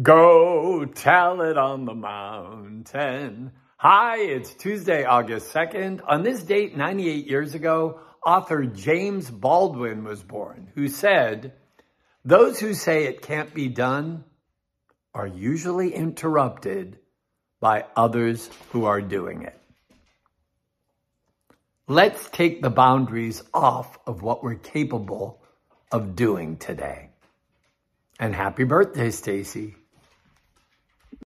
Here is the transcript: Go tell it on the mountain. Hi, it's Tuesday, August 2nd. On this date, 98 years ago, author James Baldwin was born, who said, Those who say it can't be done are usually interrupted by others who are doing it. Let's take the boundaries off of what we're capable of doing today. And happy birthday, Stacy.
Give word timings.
Go 0.00 0.84
tell 0.84 1.40
it 1.40 1.58
on 1.58 1.84
the 1.84 1.94
mountain. 1.94 3.50
Hi, 3.76 4.18
it's 4.18 4.54
Tuesday, 4.54 5.04
August 5.04 5.52
2nd. 5.52 6.02
On 6.06 6.22
this 6.22 6.44
date, 6.44 6.76
98 6.76 7.26
years 7.26 7.56
ago, 7.56 7.98
author 8.24 8.66
James 8.66 9.28
Baldwin 9.28 10.04
was 10.04 10.22
born, 10.22 10.70
who 10.76 10.86
said, 10.86 11.54
Those 12.24 12.60
who 12.60 12.72
say 12.72 13.06
it 13.06 13.22
can't 13.22 13.52
be 13.52 13.66
done 13.66 14.22
are 15.12 15.26
usually 15.26 15.92
interrupted 15.92 17.00
by 17.58 17.84
others 17.96 18.48
who 18.70 18.84
are 18.84 19.00
doing 19.00 19.42
it. 19.42 19.60
Let's 21.88 22.30
take 22.30 22.62
the 22.62 22.70
boundaries 22.70 23.42
off 23.52 23.98
of 24.06 24.22
what 24.22 24.44
we're 24.44 24.54
capable 24.54 25.42
of 25.90 26.14
doing 26.14 26.58
today. 26.58 27.10
And 28.20 28.32
happy 28.36 28.62
birthday, 28.62 29.10
Stacy. 29.10 29.74